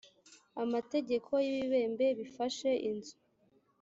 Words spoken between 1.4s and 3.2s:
y ibibembe bifashe inzu